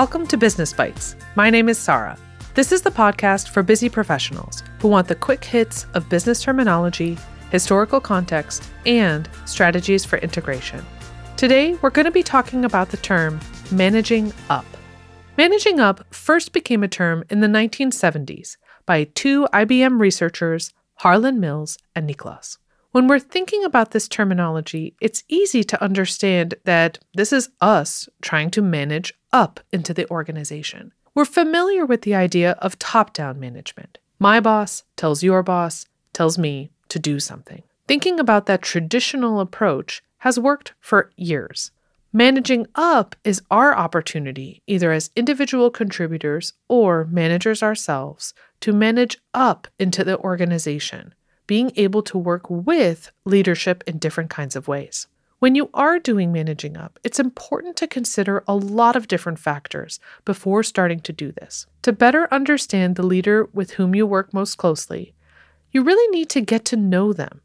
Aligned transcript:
Welcome 0.00 0.28
to 0.28 0.36
Business 0.36 0.72
Bites. 0.72 1.16
My 1.34 1.50
name 1.50 1.68
is 1.68 1.76
Sarah. 1.76 2.16
This 2.54 2.70
is 2.70 2.82
the 2.82 2.90
podcast 2.92 3.48
for 3.48 3.64
busy 3.64 3.88
professionals 3.88 4.62
who 4.78 4.86
want 4.86 5.08
the 5.08 5.16
quick 5.16 5.42
hits 5.42 5.86
of 5.94 6.08
business 6.08 6.40
terminology, 6.40 7.18
historical 7.50 8.00
context, 8.00 8.62
and 8.86 9.28
strategies 9.44 10.04
for 10.04 10.18
integration. 10.18 10.86
Today, 11.36 11.74
we're 11.82 11.90
going 11.90 12.04
to 12.04 12.12
be 12.12 12.22
talking 12.22 12.64
about 12.64 12.90
the 12.90 12.96
term 12.98 13.40
managing 13.72 14.32
up. 14.48 14.64
Managing 15.36 15.80
up 15.80 16.06
first 16.14 16.52
became 16.52 16.84
a 16.84 16.88
term 16.88 17.24
in 17.28 17.40
the 17.40 17.48
1970s 17.48 18.56
by 18.86 19.02
two 19.02 19.48
IBM 19.52 19.98
researchers, 19.98 20.72
Harlan 20.94 21.40
Mills 21.40 21.76
and 21.96 22.08
Niklas. 22.08 22.58
When 22.90 23.06
we're 23.06 23.18
thinking 23.18 23.64
about 23.64 23.90
this 23.90 24.08
terminology, 24.08 24.94
it's 25.00 25.22
easy 25.28 25.62
to 25.62 25.82
understand 25.82 26.54
that 26.64 26.98
this 27.14 27.34
is 27.34 27.50
us 27.60 28.08
trying 28.22 28.50
to 28.52 28.62
manage 28.62 29.12
up 29.30 29.60
into 29.70 29.92
the 29.92 30.08
organization. 30.10 30.92
We're 31.14 31.26
familiar 31.26 31.84
with 31.84 32.02
the 32.02 32.14
idea 32.14 32.52
of 32.52 32.78
top 32.78 33.12
down 33.12 33.38
management. 33.38 33.98
My 34.18 34.40
boss 34.40 34.84
tells 34.96 35.22
your 35.22 35.42
boss, 35.42 35.84
tells 36.14 36.38
me 36.38 36.70
to 36.88 36.98
do 36.98 37.20
something. 37.20 37.62
Thinking 37.86 38.18
about 38.18 38.46
that 38.46 38.62
traditional 38.62 39.40
approach 39.40 40.02
has 40.18 40.38
worked 40.38 40.72
for 40.80 41.10
years. 41.16 41.70
Managing 42.12 42.66
up 42.74 43.14
is 43.22 43.42
our 43.50 43.76
opportunity, 43.76 44.62
either 44.66 44.92
as 44.92 45.10
individual 45.14 45.70
contributors 45.70 46.54
or 46.66 47.06
managers 47.10 47.62
ourselves, 47.62 48.32
to 48.60 48.72
manage 48.72 49.18
up 49.34 49.68
into 49.78 50.04
the 50.04 50.18
organization, 50.20 51.12
being 51.48 51.72
able 51.74 52.02
to 52.02 52.16
work 52.16 52.48
with 52.48 53.10
leadership 53.24 53.82
in 53.88 53.98
different 53.98 54.30
kinds 54.30 54.54
of 54.54 54.68
ways. 54.68 55.08
When 55.40 55.54
you 55.54 55.70
are 55.72 55.98
doing 55.98 56.30
managing 56.32 56.76
up, 56.76 56.98
it's 57.02 57.18
important 57.18 57.76
to 57.76 57.86
consider 57.86 58.44
a 58.46 58.54
lot 58.54 58.96
of 58.96 59.08
different 59.08 59.38
factors 59.38 59.98
before 60.24 60.62
starting 60.62 61.00
to 61.00 61.12
do 61.12 61.32
this. 61.32 61.66
To 61.82 61.92
better 61.92 62.32
understand 62.32 62.94
the 62.96 63.06
leader 63.06 63.48
with 63.52 63.72
whom 63.72 63.94
you 63.94 64.06
work 64.06 64.34
most 64.34 64.56
closely, 64.56 65.14
you 65.72 65.82
really 65.82 66.08
need 66.16 66.28
to 66.30 66.40
get 66.40 66.64
to 66.66 66.76
know 66.76 67.12
them, 67.12 67.40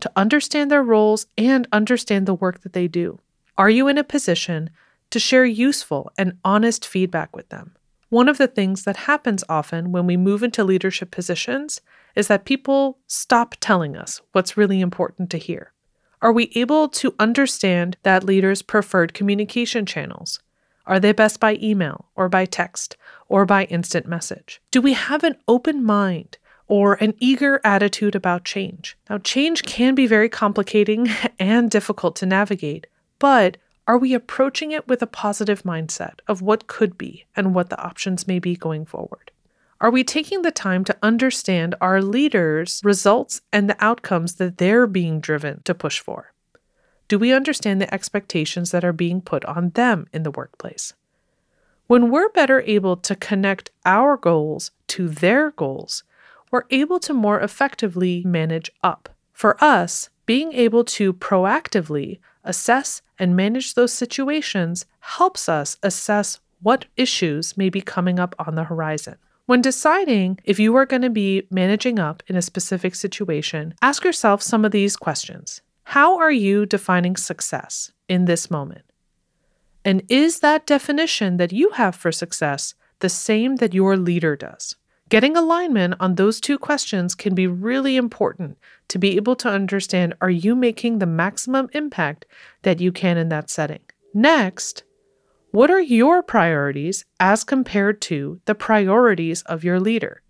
to 0.00 0.10
understand 0.14 0.70
their 0.70 0.82
roles 0.82 1.26
and 1.36 1.66
understand 1.72 2.26
the 2.26 2.34
work 2.34 2.60
that 2.62 2.72
they 2.72 2.88
do. 2.88 3.18
Are 3.56 3.70
you 3.70 3.88
in 3.88 3.98
a 3.98 4.04
position 4.04 4.70
to 5.10 5.18
share 5.18 5.44
useful 5.44 6.12
and 6.18 6.38
honest 6.44 6.86
feedback 6.86 7.34
with 7.34 7.48
them? 7.48 7.76
One 8.08 8.28
of 8.28 8.38
the 8.38 8.48
things 8.48 8.84
that 8.84 8.96
happens 8.96 9.44
often 9.48 9.92
when 9.92 10.06
we 10.06 10.16
move 10.16 10.42
into 10.42 10.64
leadership 10.64 11.10
positions 11.10 11.80
is 12.14 12.28
that 12.28 12.44
people 12.44 12.98
stop 13.06 13.54
telling 13.60 13.96
us 13.96 14.20
what's 14.32 14.56
really 14.56 14.80
important 14.80 15.30
to 15.30 15.38
hear. 15.38 15.72
Are 16.20 16.32
we 16.32 16.50
able 16.54 16.88
to 16.88 17.14
understand 17.18 17.96
that 18.02 18.24
leaders' 18.24 18.62
preferred 18.62 19.14
communication 19.14 19.86
channels? 19.86 20.40
Are 20.84 20.98
they 20.98 21.12
best 21.12 21.38
by 21.38 21.58
email 21.62 22.06
or 22.16 22.28
by 22.28 22.44
text 22.46 22.96
or 23.28 23.44
by 23.44 23.64
instant 23.64 24.06
message? 24.06 24.60
Do 24.70 24.80
we 24.80 24.94
have 24.94 25.22
an 25.22 25.36
open 25.46 25.84
mind 25.84 26.38
or 26.66 26.94
an 26.94 27.14
eager 27.18 27.60
attitude 27.62 28.14
about 28.14 28.44
change? 28.44 28.96
Now, 29.08 29.18
change 29.18 29.62
can 29.62 29.94
be 29.94 30.06
very 30.06 30.28
complicating 30.28 31.08
and 31.38 31.70
difficult 31.70 32.16
to 32.16 32.26
navigate, 32.26 32.86
but 33.18 33.58
are 33.86 33.98
we 33.98 34.12
approaching 34.12 34.72
it 34.72 34.88
with 34.88 35.02
a 35.02 35.06
positive 35.06 35.62
mindset 35.62 36.20
of 36.26 36.42
what 36.42 36.66
could 36.66 36.98
be 36.98 37.26
and 37.36 37.54
what 37.54 37.70
the 37.70 37.80
options 37.80 38.26
may 38.26 38.38
be 38.38 38.56
going 38.56 38.84
forward? 38.84 39.30
Are 39.80 39.92
we 39.92 40.02
taking 40.02 40.42
the 40.42 40.50
time 40.50 40.82
to 40.84 40.96
understand 41.04 41.76
our 41.80 42.02
leaders' 42.02 42.80
results 42.82 43.42
and 43.52 43.70
the 43.70 43.76
outcomes 43.78 44.34
that 44.34 44.58
they're 44.58 44.88
being 44.88 45.20
driven 45.20 45.62
to 45.62 45.74
push 45.74 46.00
for? 46.00 46.32
Do 47.06 47.16
we 47.16 47.32
understand 47.32 47.80
the 47.80 47.92
expectations 47.94 48.72
that 48.72 48.84
are 48.84 48.92
being 48.92 49.20
put 49.20 49.44
on 49.44 49.70
them 49.70 50.08
in 50.12 50.24
the 50.24 50.32
workplace? 50.32 50.94
When 51.86 52.10
we're 52.10 52.28
better 52.30 52.60
able 52.62 52.96
to 52.96 53.14
connect 53.14 53.70
our 53.86 54.16
goals 54.16 54.72
to 54.88 55.08
their 55.08 55.52
goals, 55.52 56.02
we're 56.50 56.64
able 56.70 56.98
to 56.98 57.14
more 57.14 57.40
effectively 57.40 58.24
manage 58.26 58.72
up. 58.82 59.08
For 59.32 59.62
us, 59.62 60.10
being 60.26 60.52
able 60.54 60.82
to 60.84 61.12
proactively 61.12 62.18
assess 62.42 63.00
and 63.16 63.36
manage 63.36 63.74
those 63.74 63.92
situations 63.92 64.86
helps 64.98 65.48
us 65.48 65.76
assess 65.84 66.40
what 66.60 66.86
issues 66.96 67.56
may 67.56 67.70
be 67.70 67.80
coming 67.80 68.18
up 68.18 68.34
on 68.40 68.56
the 68.56 68.64
horizon. 68.64 69.16
When 69.48 69.62
deciding 69.62 70.40
if 70.44 70.60
you 70.60 70.76
are 70.76 70.84
going 70.84 71.00
to 71.00 71.08
be 71.08 71.44
managing 71.50 71.98
up 71.98 72.22
in 72.26 72.36
a 72.36 72.42
specific 72.42 72.94
situation, 72.94 73.72
ask 73.80 74.04
yourself 74.04 74.42
some 74.42 74.62
of 74.62 74.72
these 74.72 74.94
questions. 74.94 75.62
How 75.84 76.18
are 76.18 76.30
you 76.30 76.66
defining 76.66 77.16
success 77.16 77.90
in 78.10 78.26
this 78.26 78.50
moment? 78.50 78.84
And 79.86 80.02
is 80.10 80.40
that 80.40 80.66
definition 80.66 81.38
that 81.38 81.50
you 81.50 81.70
have 81.70 81.96
for 81.96 82.12
success 82.12 82.74
the 82.98 83.08
same 83.08 83.56
that 83.56 83.72
your 83.72 83.96
leader 83.96 84.36
does? 84.36 84.76
Getting 85.08 85.34
alignment 85.34 85.94
on 85.98 86.16
those 86.16 86.42
two 86.42 86.58
questions 86.58 87.14
can 87.14 87.34
be 87.34 87.46
really 87.46 87.96
important 87.96 88.58
to 88.88 88.98
be 88.98 89.16
able 89.16 89.36
to 89.36 89.48
understand 89.48 90.12
are 90.20 90.28
you 90.28 90.54
making 90.54 90.98
the 90.98 91.06
maximum 91.06 91.70
impact 91.72 92.26
that 92.64 92.80
you 92.80 92.92
can 92.92 93.16
in 93.16 93.30
that 93.30 93.48
setting? 93.48 93.80
Next, 94.12 94.82
what 95.50 95.70
are 95.70 95.80
your 95.80 96.22
priorities 96.22 97.06
as 97.18 97.42
compared 97.42 98.02
to 98.02 98.40
the 98.44 98.54
priorities 98.54 99.42
of 99.42 99.64
your 99.64 99.80
leader? 99.80 100.22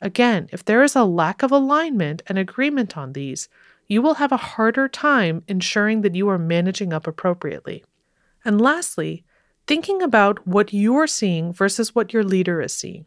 Again, 0.00 0.48
if 0.52 0.64
there 0.64 0.82
is 0.82 0.96
a 0.96 1.04
lack 1.04 1.44
of 1.44 1.52
alignment 1.52 2.22
and 2.26 2.36
agreement 2.36 2.96
on 2.96 3.12
these, 3.12 3.48
you 3.86 4.02
will 4.02 4.14
have 4.14 4.32
a 4.32 4.36
harder 4.36 4.88
time 4.88 5.44
ensuring 5.46 6.00
that 6.02 6.16
you 6.16 6.28
are 6.28 6.38
managing 6.38 6.92
up 6.92 7.06
appropriately. 7.06 7.84
And 8.44 8.60
lastly, 8.60 9.24
thinking 9.68 10.02
about 10.02 10.46
what 10.46 10.72
you're 10.72 11.06
seeing 11.06 11.52
versus 11.52 11.94
what 11.94 12.12
your 12.12 12.24
leader 12.24 12.60
is 12.60 12.72
seeing. 12.72 13.06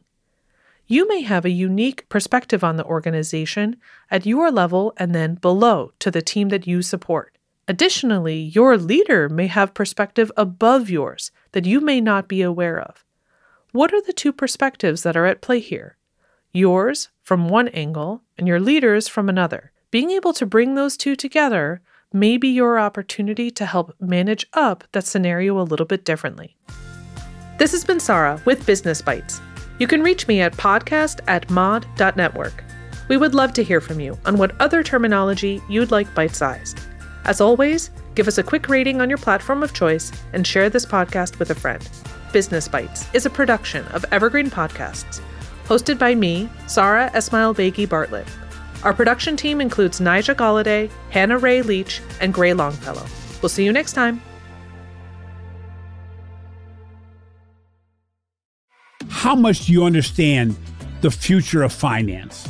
You 0.87 1.07
may 1.07 1.21
have 1.21 1.45
a 1.45 1.51
unique 1.51 2.07
perspective 2.09 2.63
on 2.63 2.77
the 2.77 2.85
organization 2.85 3.75
at 4.09 4.25
your 4.25 4.49
level 4.49 4.93
and 4.97 5.13
then 5.13 5.35
below 5.35 5.91
to 5.99 6.09
the 6.09 6.21
team 6.21 6.49
that 6.49 6.65
you 6.65 6.81
support. 6.81 7.37
Additionally, 7.69 8.40
your 8.40 8.78
leader 8.80 9.30
may 9.30 9.46
have 9.46 9.75
perspective 9.75 10.31
above 10.35 10.90
yours 10.90 11.30
that 11.52 11.68
you 11.68 11.80
may 11.80 12.02
not 12.02 12.28
be 12.28 12.41
aware 12.41 12.80
of. 12.80 13.06
What 13.72 13.94
are 13.94 14.02
the 14.02 14.12
two 14.12 14.34
perspectives 14.34 15.03
that 15.03 15.16
are 15.16 15.28
at 15.28 15.44
play 15.44 15.59
here? 15.59 15.96
Yours 16.52 17.09
from 17.22 17.47
one 17.47 17.68
angle 17.68 18.24
and 18.40 18.47
your 18.47 18.59
leader's 18.59 19.07
from 19.07 19.30
another. 19.30 19.72
Being 19.91 20.09
able 20.09 20.34
to 20.34 20.47
bring 20.47 20.74
those 20.74 20.97
two 20.97 21.16
together 21.16 21.81
may 22.12 22.38
be 22.38 22.47
your 22.47 22.80
opportunity 22.80 23.52
to 23.52 23.68
help 23.68 23.96
manage 24.01 24.47
up 24.53 24.84
that 24.94 25.06
scenario 25.06 25.59
a 25.59 25.62
little 25.62 25.86
bit 25.86 26.03
differently. 26.03 26.57
This 27.59 27.72
has 27.74 27.86
been 27.86 28.00
Sarah 28.00 28.41
with 28.46 28.66
Business 28.66 29.00
Bites. 29.00 29.41
You 29.78 29.86
can 29.86 30.01
reach 30.01 30.28
me 30.28 30.41
at 30.41 30.53
podcast 30.53 31.19
at 31.28 31.47
mod.network. 31.51 32.63
We 33.09 33.18
would 33.18 33.36
love 33.36 33.53
to 33.53 33.63
hear 33.63 33.80
from 33.80 34.00
you 34.00 34.18
on 34.25 34.40
what 34.40 34.59
other 34.59 34.81
terminology 34.81 35.62
you'd 35.69 35.91
like 35.91 36.12
bite 36.16 36.36
sized. 36.36 36.80
As 37.29 37.41
always, 37.41 37.91
give 38.16 38.28
us 38.28 38.40
a 38.40 38.44
quick 38.44 38.67
rating 38.69 39.01
on 39.01 39.07
your 39.07 39.19
platform 39.19 39.62
of 39.62 39.72
choice 39.72 40.12
and 40.34 40.47
share 40.47 40.67
this 40.67 40.84
podcast 40.84 41.38
with 41.38 41.51
a 41.51 41.56
friend. 41.56 41.88
Business 42.34 42.67
Bites 42.67 43.06
is 43.13 43.28
a 43.28 43.29
production 43.29 43.85
of 43.90 44.03
Evergreen 44.12 44.50
Podcasts, 44.50 45.22
hosted 45.66 46.00
by 46.00 46.16
me, 46.16 46.50
Sarah 46.66 47.12
Esmail 47.13 47.53
Begi 47.53 47.88
Bartlett. 47.88 48.28
Our 48.84 48.95
production 48.95 49.38
team 49.38 49.62
includes 49.62 50.00
Nija 50.00 50.34
Galladay, 50.34 50.89
Hannah 51.12 51.38
Ray 51.38 51.62
Leach, 51.62 52.01
and 52.19 52.34
Gray 52.34 52.53
Longfellow. 52.53 53.06
We'll 53.44 53.50
see 53.50 53.63
you 53.63 53.72
next 53.72 53.94
time. 53.94 54.23
How 59.07 59.35
much 59.35 59.68
do 59.68 59.73
you 59.73 59.84
understand 59.84 60.56
the 61.01 61.12
future 61.12 61.62
of 61.62 61.73
finance? 61.73 62.50